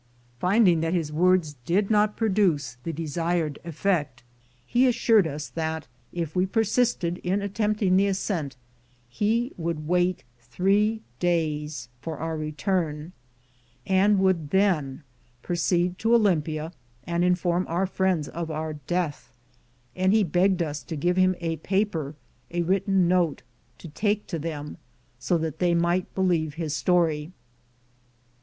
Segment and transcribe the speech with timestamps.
[0.39, 4.23] Finding that his words did not produce the desired effect,
[4.65, 8.55] he assured us that, if we persisted in attempting the ascent,
[9.07, 13.11] he would wait three days for our return,
[13.85, 15.03] and would then
[15.43, 16.73] proceed to Olympia
[17.03, 19.31] and inform our friends of our death;
[19.95, 22.15] and he begged us to give him a paper
[22.49, 23.43] (a written note)
[23.77, 24.77] to take to them,
[25.19, 27.31] so that they might believe his story.